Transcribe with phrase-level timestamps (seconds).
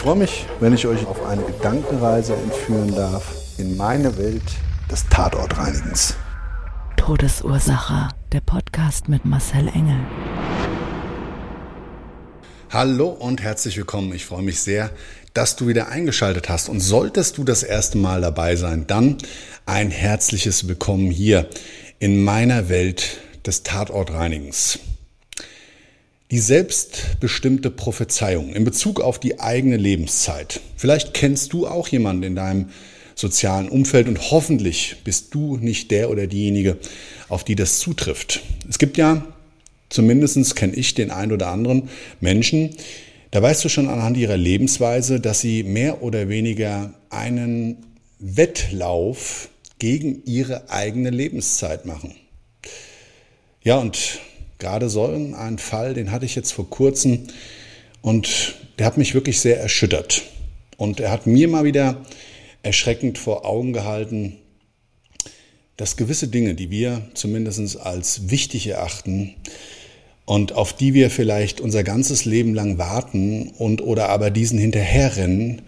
[0.00, 4.42] Ich freue mich, wenn ich euch auf eine Gedankenreise entführen darf in meine Welt
[4.90, 6.14] des Tatortreinigens.
[6.96, 8.08] Todesursache.
[8.32, 9.98] Der Podcast mit Marcel Engel.
[12.70, 14.14] Hallo und herzlich willkommen.
[14.14, 14.88] Ich freue mich sehr,
[15.34, 16.70] dass du wieder eingeschaltet hast.
[16.70, 19.18] Und solltest du das erste Mal dabei sein, dann
[19.66, 21.46] ein herzliches Willkommen hier
[21.98, 24.78] in meiner Welt des Tatortreinigens.
[26.30, 30.60] Die selbstbestimmte Prophezeiung in Bezug auf die eigene Lebenszeit.
[30.76, 32.70] Vielleicht kennst du auch jemanden in deinem
[33.14, 36.78] sozialen Umfeld und hoffentlich bist du nicht der oder diejenige,
[37.28, 38.42] auf die das zutrifft.
[38.68, 39.26] Es gibt ja
[39.90, 42.70] Zumindest kenne ich den ein oder anderen Menschen,
[43.32, 47.84] da weißt du schon anhand ihrer Lebensweise, dass sie mehr oder weniger einen
[48.18, 52.14] Wettlauf gegen ihre eigene Lebenszeit machen.
[53.62, 54.20] Ja, und
[54.60, 57.26] gerade so ein Fall, den hatte ich jetzt vor kurzem
[58.02, 60.22] und der hat mich wirklich sehr erschüttert.
[60.76, 62.04] Und er hat mir mal wieder
[62.62, 64.36] erschreckend vor Augen gehalten,
[65.76, 69.34] dass gewisse Dinge, die wir zumindest als wichtig erachten,
[70.30, 75.62] und auf die wir vielleicht unser ganzes Leben lang warten und oder aber diesen hinterherrennen,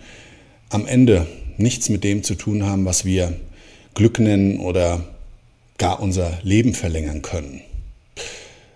[0.69, 1.27] am Ende
[1.57, 3.33] nichts mit dem zu tun haben, was wir
[3.95, 5.05] Glück nennen oder
[5.79, 7.63] gar unser Leben verlängern können.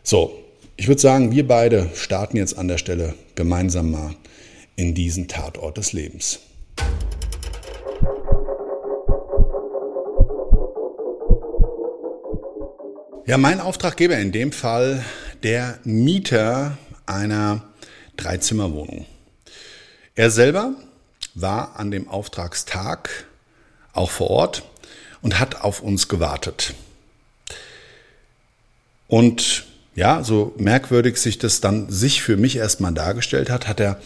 [0.09, 0.41] So,
[0.77, 4.15] ich würde sagen, wir beide starten jetzt an der Stelle gemeinsam mal
[4.77, 6.39] in diesen Tatort des Lebens.
[13.27, 15.05] Ja, mein Auftraggeber in dem Fall
[15.43, 17.65] der Mieter einer
[18.17, 19.07] Dreizimmerwohnung.
[20.15, 20.73] Er selber
[21.35, 23.27] war an dem Auftragstag
[23.93, 24.63] auch vor Ort
[25.21, 26.75] und hat auf uns gewartet.
[29.09, 34.01] Und ja, so merkwürdig sich das dann sich für mich erstmal dargestellt hat, hat er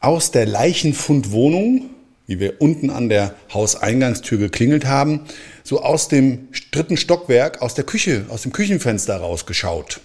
[0.00, 1.88] aus der Leichenfundwohnung,
[2.26, 5.20] wie wir unten an der Hauseingangstür geklingelt haben,
[5.62, 10.00] so aus dem dritten Stockwerk, aus der Küche, aus dem Küchenfenster rausgeschaut.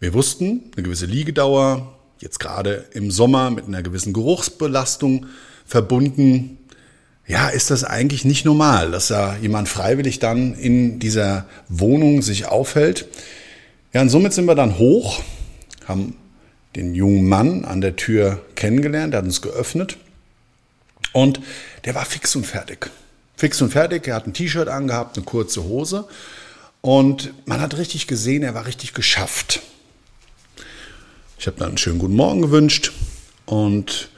[0.00, 5.26] Wir wussten, eine gewisse Liegedauer, jetzt gerade im Sommer mit einer gewissen Geruchsbelastung
[5.64, 6.58] verbunden.
[7.26, 12.46] Ja, ist das eigentlich nicht normal, dass da jemand freiwillig dann in dieser Wohnung sich
[12.46, 13.06] aufhält?
[13.92, 15.22] Ja, und somit sind wir dann hoch,
[15.86, 16.16] haben
[16.74, 19.98] den jungen Mann an der Tür kennengelernt, der hat uns geöffnet
[21.12, 21.40] und
[21.84, 22.90] der war fix und fertig.
[23.36, 26.08] Fix und fertig, er hat ein T-Shirt angehabt, eine kurze Hose
[26.80, 29.62] und man hat richtig gesehen, er war richtig geschafft.
[31.38, 32.92] Ich habe dann einen schönen guten Morgen gewünscht
[33.46, 34.08] und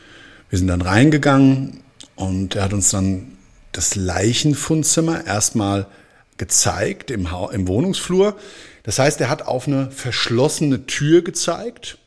[0.49, 1.84] wir sind dann reingegangen
[2.17, 3.39] und er hat uns dann
[3.73, 5.87] das Leichenfundzimmer erstmal
[6.37, 8.37] gezeigt im, ha im Wohnungsflur.
[8.83, 11.99] Das heißt, er hat auf eine verschlossene Tür gezeigt,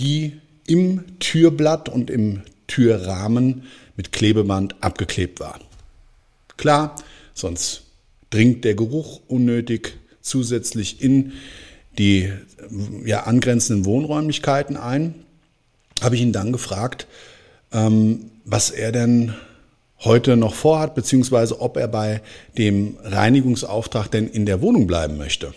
[0.00, 3.64] die im Türblatt und im Türrahmen
[3.96, 5.60] mit Klebeband abgeklebt war.
[6.56, 6.96] Klar,
[7.34, 7.82] sonst
[8.30, 11.32] dringt der Geruch unnötig zusätzlich in
[11.98, 12.32] die
[13.04, 15.14] ja, angrenzenden Wohnräumlichkeiten ein,
[16.02, 17.06] habe ich ihn dann gefragt,
[17.76, 19.34] ähm, was er denn
[20.00, 22.22] heute noch vorhat, beziehungsweise ob er bei
[22.58, 25.54] dem Reinigungsauftrag denn in der Wohnung bleiben möchte.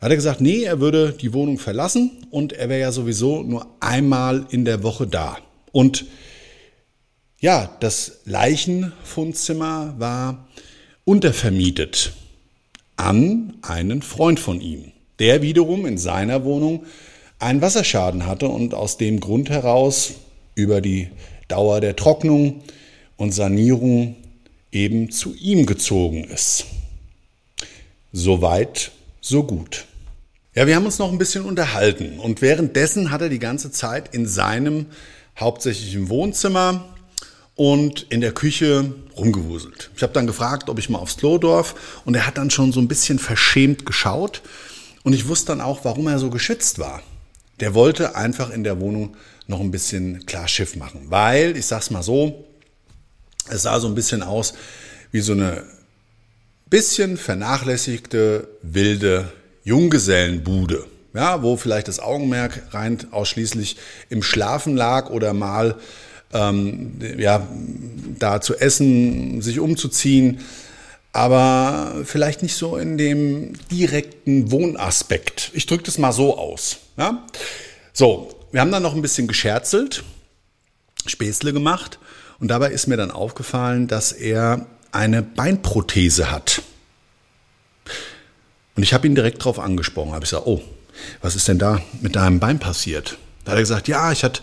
[0.00, 3.66] Hat er gesagt, nee, er würde die Wohnung verlassen und er wäre ja sowieso nur
[3.80, 5.38] einmal in der Woche da.
[5.72, 6.06] Und
[7.40, 10.48] ja, das Leichenfundzimmer war
[11.04, 12.12] untervermietet
[12.96, 16.84] an einen Freund von ihm, der wiederum in seiner Wohnung
[17.40, 20.14] einen Wasserschaden hatte und aus dem Grund heraus
[20.58, 21.08] über die
[21.46, 22.62] Dauer der Trocknung
[23.16, 24.16] und Sanierung
[24.72, 26.66] eben zu ihm gezogen ist.
[28.12, 28.90] Soweit,
[29.20, 29.86] so gut.
[30.54, 34.12] Ja, wir haben uns noch ein bisschen unterhalten und währenddessen hat er die ganze Zeit
[34.12, 34.86] in seinem
[35.38, 36.84] hauptsächlichen Wohnzimmer
[37.54, 39.90] und in der Küche rumgewuselt.
[39.96, 42.72] Ich habe dann gefragt, ob ich mal aufs Klo darf und er hat dann schon
[42.72, 44.42] so ein bisschen verschämt geschaut
[45.04, 47.02] und ich wusste dann auch, warum er so geschützt war.
[47.60, 49.16] Der wollte einfach in der Wohnung
[49.48, 52.44] noch ein bisschen klar Schiff machen, weil, ich sag's mal so,
[53.50, 54.54] es sah so ein bisschen aus
[55.10, 55.64] wie so eine
[56.70, 59.32] bisschen vernachlässigte, wilde
[59.64, 60.84] Junggesellenbude,
[61.14, 63.78] ja, wo vielleicht das Augenmerk rein ausschließlich
[64.10, 65.76] im Schlafen lag oder mal
[66.34, 67.48] ähm, ja,
[68.18, 70.40] da zu essen, sich umzuziehen,
[71.12, 75.50] aber vielleicht nicht so in dem direkten Wohnaspekt.
[75.54, 76.76] Ich drücke das mal so aus.
[76.98, 77.26] Ja?
[77.94, 80.04] So, wir haben dann noch ein bisschen gescherzelt,
[81.06, 81.98] Späßle gemacht
[82.38, 86.62] und dabei ist mir dann aufgefallen, dass er eine Beinprothese hat.
[88.76, 90.62] Und ich habe ihn direkt darauf angesprochen, habe ich gesagt, oh,
[91.20, 93.18] was ist denn da mit deinem Bein passiert?
[93.44, 94.42] Da hat er gesagt, ja, ich hatte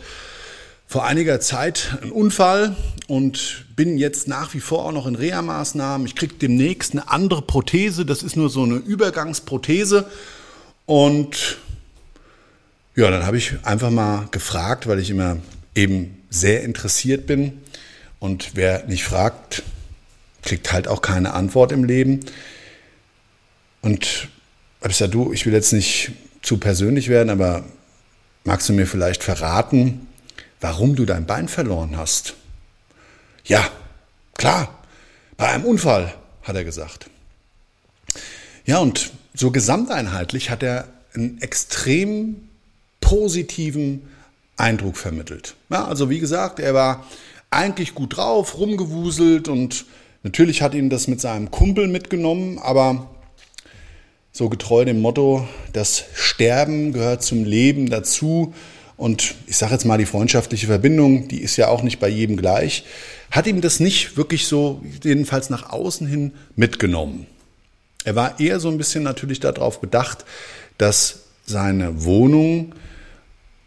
[0.88, 2.76] vor einiger Zeit einen Unfall
[3.08, 6.06] und bin jetzt nach wie vor auch noch in Reha-Maßnahmen.
[6.06, 8.06] Ich kriege demnächst eine andere Prothese.
[8.06, 10.10] Das ist nur so eine Übergangsprothese.
[10.86, 11.58] Und
[12.96, 15.38] ja, dann habe ich einfach mal gefragt, weil ich immer
[15.76, 17.62] eben sehr interessiert bin.
[18.20, 19.64] Und wer nicht fragt,
[20.42, 22.22] kriegt halt auch keine Antwort im Leben.
[23.82, 24.30] Und
[24.80, 26.12] habe ich gesagt, du, ich will jetzt nicht
[26.42, 27.66] zu persönlich werden, aber
[28.46, 30.08] magst du mir vielleicht verraten,
[30.62, 32.36] warum du dein Bein verloren hast.
[33.44, 33.70] Ja,
[34.38, 34.84] klar,
[35.38, 36.14] bei einem Unfall,
[36.44, 37.10] hat er gesagt.
[38.66, 42.50] Ja, und so gesamteinheitlich hat er einen extrem
[43.06, 44.02] positiven
[44.58, 45.56] Eindruck vermittelt.
[45.70, 47.06] Ja, also wie gesagt, er war
[47.52, 49.86] eigentlich gut drauf, rumgewuselt und
[50.24, 53.12] natürlich hat ihn das mit seinem Kumpel mitgenommen, aber
[54.32, 58.56] so getreu dem Motto, das Sterben gehört zum Leben dazu
[58.98, 62.38] und ich sage jetzt mal, die freundschaftliche Verbindung, die ist ja auch nicht bei jedem
[62.38, 62.86] gleich,
[63.30, 67.28] hat ihm das nicht wirklich so, jedenfalls nach außen hin, mitgenommen.
[68.04, 70.26] Er war eher so ein bisschen natürlich darauf bedacht,
[70.80, 72.74] dass seine Wohnung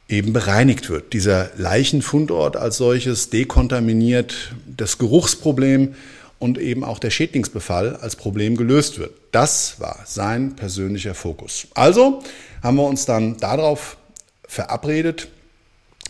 [0.09, 1.13] eben bereinigt wird.
[1.13, 5.95] Dieser Leichenfundort als solches dekontaminiert, das Geruchsproblem
[6.39, 9.13] und eben auch der Schädlingsbefall als Problem gelöst wird.
[9.33, 11.67] Das war sein persönlicher Fokus.
[11.75, 12.23] Also
[12.63, 13.97] haben wir uns dann darauf
[14.47, 15.29] verabredet.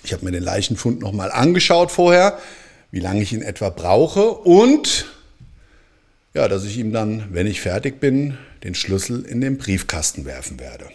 [0.05, 2.39] Ich habe mir den Leichenfund nochmal angeschaut vorher,
[2.91, 5.07] wie lange ich ihn etwa brauche und
[6.35, 10.61] ja, dass ich ihm dann, wenn ich fertig bin, den Schlüssel in den Briefkasten werfen
[10.61, 10.87] werde.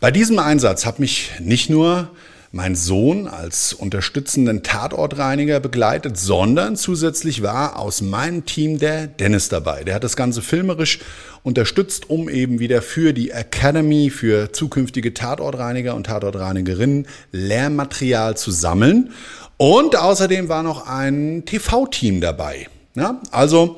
[0.00, 2.10] Bei diesem Einsatz hat mich nicht nur
[2.54, 9.84] mein Sohn als unterstützenden Tatortreiniger begleitet, sondern zusätzlich war aus meinem Team der Dennis dabei.
[9.84, 10.98] Der hat das Ganze filmerisch
[11.42, 19.12] unterstützt, um eben wieder für die Academy, für zukünftige Tatortreiniger und Tatortreinigerinnen Lehrmaterial zu sammeln.
[19.56, 22.68] Und außerdem war noch ein TV-Team dabei.
[22.94, 23.76] Ja, also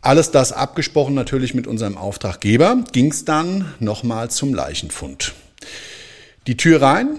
[0.00, 5.34] alles das abgesprochen natürlich mit unserem Auftraggeber, ging es dann nochmal zum Leichenfund.
[6.46, 7.18] Die Tür rein,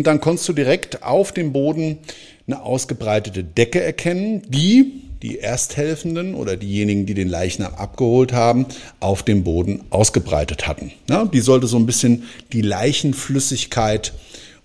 [0.00, 1.98] dann konntest du direkt auf dem Boden
[2.46, 8.66] eine ausgebreitete Decke erkennen, die die Ersthelfenden oder diejenigen, die den Leichnam abgeholt haben,
[8.98, 10.92] auf dem Boden ausgebreitet hatten.
[11.08, 14.12] Ja, die sollte so ein bisschen die Leichenflüssigkeit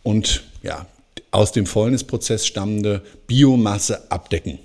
[0.01, 0.87] und ja,
[1.29, 4.57] aus dem Fäulnisprozess stammende Biomasse abdecken.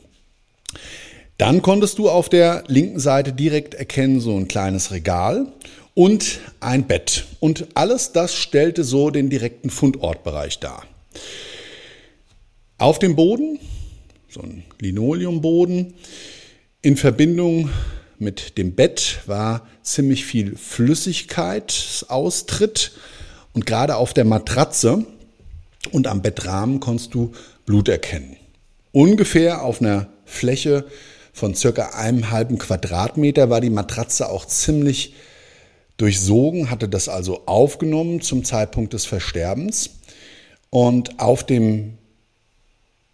[1.37, 5.47] Dann konntest du auf der linken Seite direkt erkennen, so ein kleines Regal
[5.95, 7.25] und ein Bett.
[7.41, 10.85] Und alles das stellte so den direkten Fundortbereich dar.
[12.79, 13.59] Auf dem Boden,
[14.29, 15.95] so ein Linoleumboden,
[16.81, 17.69] in Verbindung
[18.19, 22.93] mit dem Bett war ziemlich viel Flüssigkeitsaustritt
[23.53, 25.05] und gerade auf der Matratze
[25.91, 27.33] und am Bettrahmen konntest du
[27.67, 28.37] Blut erkennen.
[28.93, 30.87] Ungefähr auf einer Fläche
[31.33, 35.15] von circa einem halben Quadratmeter war die Matratze auch ziemlich
[36.03, 39.91] durchsogen, hatte das also aufgenommen zum Zeitpunkt des Versterbens.
[40.69, 41.97] Und auf dem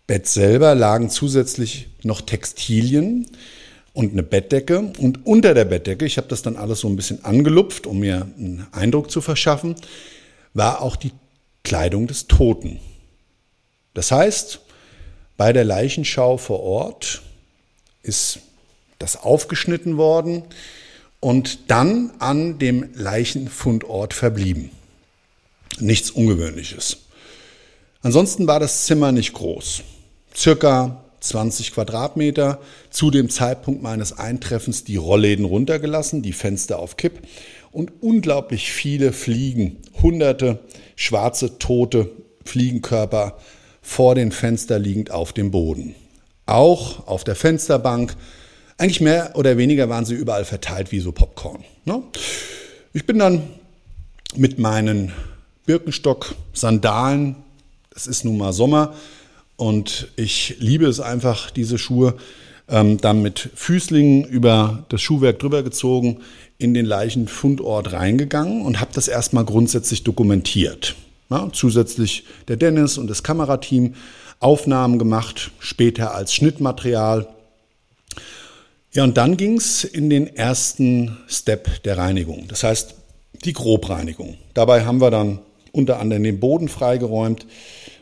[0.06, 3.26] Bett selber lagen zusätzlich noch Textilien
[3.92, 4.78] und eine Bettdecke.
[4.98, 8.26] Und unter der Bettdecke, ich habe das dann alles so ein bisschen angelupft, um mir
[8.38, 9.76] einen Eindruck zu verschaffen,
[10.54, 11.12] war auch die
[11.64, 12.80] Kleidung des Toten.
[13.92, 14.60] Das heißt,
[15.36, 17.20] bei der Leichenschau vor Ort
[18.02, 18.38] ist
[18.98, 20.44] das aufgeschnitten worden
[21.20, 24.70] und dann an dem Leichenfundort verblieben.
[25.80, 26.98] Nichts Ungewöhnliches.
[28.02, 29.82] Ansonsten war das Zimmer nicht groß.
[30.34, 32.60] Circa 20 Quadratmeter.
[32.90, 37.22] Zu dem Zeitpunkt meines Eintreffens die Rollläden runtergelassen, die Fenster auf Kipp
[37.72, 40.60] und unglaublich viele Fliegen, hunderte
[40.96, 42.10] schwarze, tote
[42.44, 43.38] Fliegenkörper
[43.82, 45.94] vor den Fenstern liegend auf dem Boden.
[46.46, 48.16] Auch auf der Fensterbank.
[48.78, 51.64] Eigentlich mehr oder weniger waren sie überall verteilt wie so Popcorn.
[51.84, 52.00] Ne?
[52.92, 53.42] Ich bin dann
[54.36, 55.12] mit meinen
[55.66, 57.34] Birkenstock-Sandalen,
[57.94, 58.94] es ist nun mal Sommer
[59.56, 62.14] und ich liebe es einfach, diese Schuhe,
[62.68, 66.20] ähm, dann mit Füßlingen über das Schuhwerk drüber gezogen,
[66.56, 70.94] in den Leichenfundort reingegangen und habe das erstmal grundsätzlich dokumentiert.
[71.30, 73.94] Ja, zusätzlich der Dennis und das Kamerateam
[74.38, 77.26] Aufnahmen gemacht, später als Schnittmaterial.
[78.92, 82.94] Ja, und dann ging es in den ersten Step der Reinigung, das heißt
[83.44, 84.38] die Grobreinigung.
[84.54, 85.40] Dabei haben wir dann
[85.72, 87.46] unter anderem den Boden freigeräumt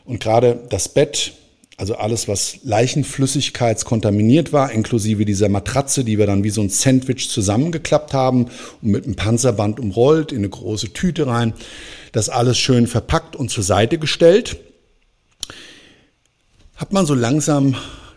[0.05, 1.33] und gerade das Bett
[1.79, 7.29] also alles, was leichenflüssigkeitskontaminiert war, inklusive dieser Matratze, die wir dann wie so ein Sandwich
[7.29, 8.45] zusammengeklappt haben
[8.81, 11.53] und mit einem Panzerband umrollt, in eine große Tüte rein.
[12.13, 14.57] Das alles schön verpackt und zur Seite gestellt.
[16.75, 17.75] Hat man so langsam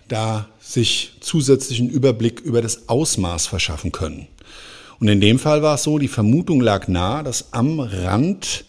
[0.08, 4.28] da sich zusätzlichen Überblick über das Ausmaß verschaffen können.
[5.00, 8.64] Und in dem Fall war es so, die Vermutung lag nahe, dass am Rand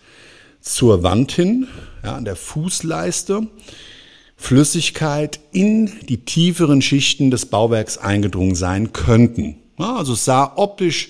[0.61, 1.67] zur Wand hin,
[2.03, 3.47] ja, an der Fußleiste,
[4.37, 9.57] Flüssigkeit in die tieferen Schichten des Bauwerks eingedrungen sein könnten.
[9.77, 11.09] Also es sah optisch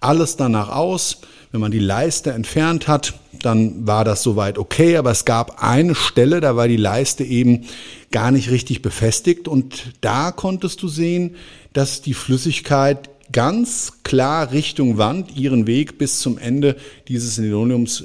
[0.00, 1.18] alles danach aus.
[1.52, 5.94] Wenn man die Leiste entfernt hat, dann war das soweit okay, aber es gab eine
[5.94, 7.66] Stelle, da war die Leiste eben
[8.10, 11.36] gar nicht richtig befestigt und da konntest du sehen,
[11.74, 16.76] dass die Flüssigkeit ganz klar Richtung Wand ihren Weg bis zum Ende
[17.08, 18.04] dieses Linoleums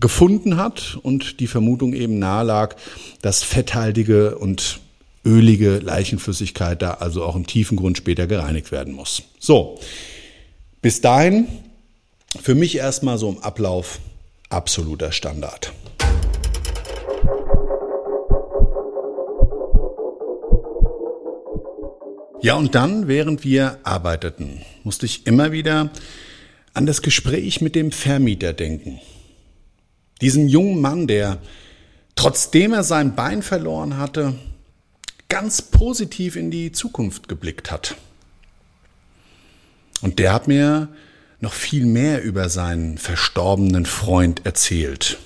[0.00, 2.76] gefunden hat und die Vermutung eben nahe lag,
[3.22, 4.80] dass fetthaltige und
[5.24, 9.22] ölige Leichenflüssigkeit da also auch im tiefen Grund später gereinigt werden muss.
[9.38, 9.78] So,
[10.80, 11.48] bis dahin
[12.36, 14.00] für mich erstmal so im Ablauf
[14.50, 15.72] absoluter Standard.
[22.40, 25.90] Ja, und dann, während wir arbeiteten, musste ich immer wieder
[26.72, 29.00] an das Gespräch mit dem Vermieter denken.
[30.20, 31.38] Diesen jungen Mann, der,
[32.14, 34.34] trotzdem er sein Bein verloren hatte,
[35.28, 37.96] ganz positiv in die Zukunft geblickt hat.
[40.00, 40.88] Und der hat mir
[41.40, 45.18] noch viel mehr über seinen verstorbenen Freund erzählt.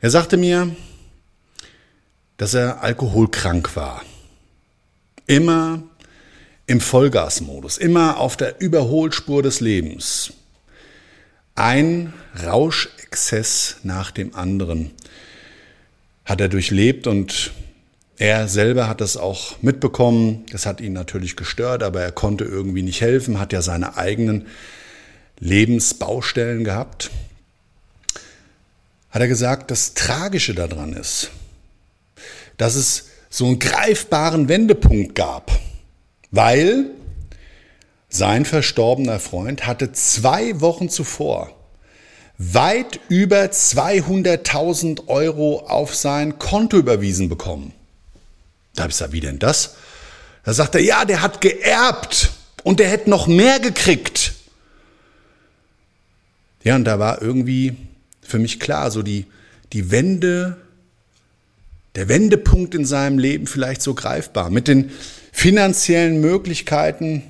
[0.00, 0.74] Er sagte mir,
[2.36, 4.02] dass er alkoholkrank war.
[5.26, 5.82] Immer
[6.66, 10.32] im Vollgasmodus, immer auf der Überholspur des Lebens
[11.58, 14.92] ein Rauschexzess nach dem anderen
[16.24, 17.50] hat er durchlebt und
[18.18, 20.44] er selber hat das auch mitbekommen.
[20.50, 24.46] Das hat ihn natürlich gestört, aber er konnte irgendwie nicht helfen, hat ja seine eigenen
[25.38, 27.10] Lebensbaustellen gehabt.
[29.10, 31.30] Hat er gesagt, das Tragische daran ist,
[32.56, 35.52] dass es so einen greifbaren Wendepunkt gab,
[36.30, 36.86] weil
[38.08, 41.54] sein verstorbener Freund hatte zwei Wochen zuvor
[42.38, 47.72] weit über 200.000 Euro auf sein Konto überwiesen bekommen.
[48.78, 49.74] Da habe ich gesagt, wie denn das?
[50.44, 52.30] Da sagt er, ja, der hat geerbt
[52.62, 54.34] und der hätte noch mehr gekriegt.
[56.62, 57.76] Ja, und da war irgendwie
[58.22, 59.26] für mich klar, so die,
[59.72, 60.56] die Wende,
[61.96, 64.50] der Wendepunkt in seinem Leben vielleicht so greifbar.
[64.50, 64.92] Mit den
[65.32, 67.22] finanziellen Möglichkeiten,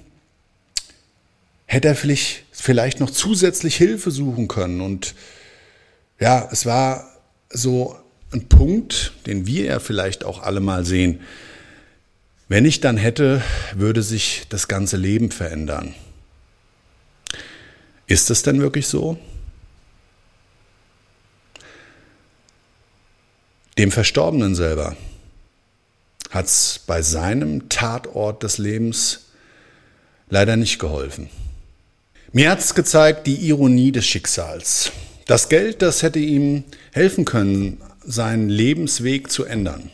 [1.64, 4.80] hätte er vielleicht, vielleicht noch zusätzlich Hilfe suchen können.
[4.80, 5.14] Und
[6.18, 7.08] ja, es war
[7.50, 7.96] so
[8.32, 11.20] ein Punkt, den wir ja vielleicht auch alle mal sehen.
[12.48, 13.42] Wenn ich dann hätte,
[13.74, 15.94] würde sich das ganze Leben verändern.
[18.06, 19.18] Ist es denn wirklich so?
[23.76, 24.96] Dem Verstorbenen selber
[26.30, 29.26] hat es bei seinem Tatort des Lebens
[30.30, 31.28] leider nicht geholfen.
[32.32, 34.92] Mir hat's gezeigt die Ironie des Schicksals.
[35.26, 39.90] Das Geld, das hätte ihm helfen können, seinen Lebensweg zu ändern.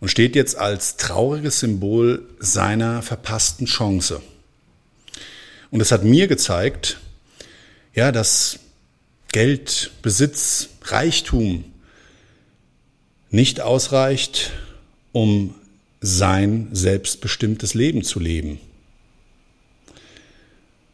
[0.00, 4.22] Und steht jetzt als trauriges Symbol seiner verpassten Chance.
[5.70, 6.98] Und es hat mir gezeigt,
[7.94, 8.60] ja, dass
[9.32, 11.64] Geld, Besitz, Reichtum
[13.30, 14.52] nicht ausreicht,
[15.12, 15.54] um
[16.00, 18.60] sein selbstbestimmtes Leben zu leben.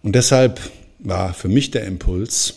[0.02, 0.60] Und deshalb
[0.98, 2.54] war für mich der Impuls,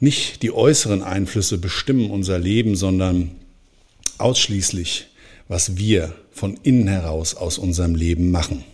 [0.00, 3.32] nicht die äußeren Einflüsse bestimmen unser Leben, sondern
[4.18, 5.06] ausschließlich,
[5.48, 8.64] was wir von innen heraus aus unserem Leben machen.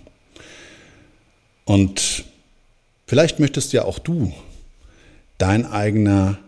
[1.65, 2.25] Und
[3.07, 4.33] Vielleicht möchtest ja auch du
[5.39, 6.39] dein eigener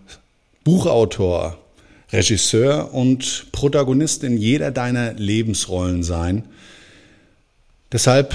[0.64, 1.58] Buchautor,
[2.10, 6.44] Regisseur und Protagonist in jeder deiner Lebensrollen sein.
[7.92, 8.34] Deshalb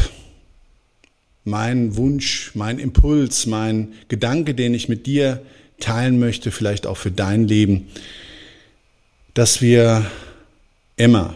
[1.43, 5.41] mein Wunsch, mein Impuls, mein Gedanke, den ich mit dir
[5.81, 7.89] teilen möchte, vielleicht auch für dein Leben,
[9.33, 10.05] dass wir
[10.95, 11.35] immer,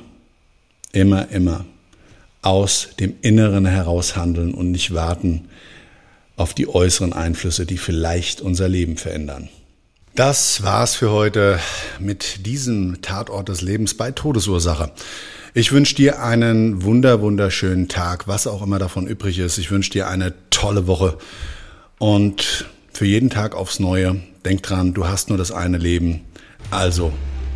[0.91, 1.65] immer, immer
[2.41, 5.49] aus dem Inneren heraus handeln und nicht warten
[6.37, 9.49] auf die äußeren Einflüsse, die vielleicht unser Leben verändern.
[10.15, 11.59] Das war's für heute
[11.99, 14.91] mit diesem Tatort des Lebens bei Todesursache.
[15.53, 19.57] Ich wünsche dir einen wunder, wunderschönen Tag, was auch immer davon übrig ist.
[19.57, 21.17] Ich wünsche dir eine tolle Woche
[21.97, 24.21] und für jeden Tag aufs Neue.
[24.45, 26.21] Denk dran, du hast nur das eine Leben.
[26.69, 27.11] Also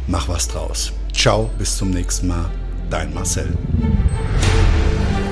[0.07, 0.91] mach was draus.
[1.13, 2.49] Ciao, bis zum nächsten Mal.
[2.89, 3.55] Dein Marcel.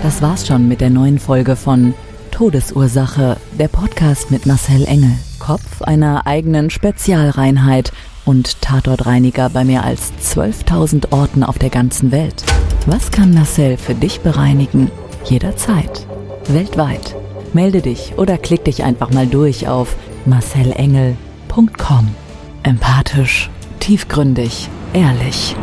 [0.04, 1.96] Das war's schon mit der neuen Folge von
[2.30, 5.14] Todesursache, der Podcast mit Marcel Engel.
[5.40, 7.92] Kopf einer eigenen Spezialreinheit
[8.24, 12.44] und Tatortreiniger bei mehr als 12.000 Orten auf der ganzen Welt.
[12.86, 14.92] Was kann Marcel für dich bereinigen?
[15.26, 16.06] Jederzeit.
[16.50, 17.16] Weltweit.
[17.54, 19.96] Melde dich oder klick dich einfach mal durch auf
[21.58, 22.08] marcelengel.com.
[22.64, 23.50] Empathisch,
[23.80, 25.56] tiefgründig, ehrlich.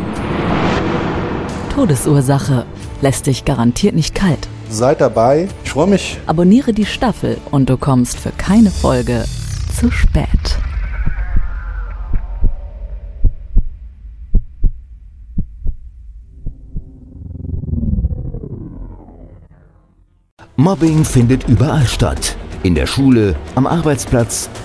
[1.74, 2.64] Todesursache
[3.02, 4.48] lässt dich garantiert nicht kalt.
[4.70, 5.48] Seid dabei.
[5.64, 6.18] Ich freue mich.
[6.26, 9.24] Abonniere die Staffel und du kommst für keine Folge
[9.78, 10.58] zu spät.
[20.56, 22.36] Mobbing findet überall statt.
[22.62, 24.48] In der Schule, am Arbeitsplatz,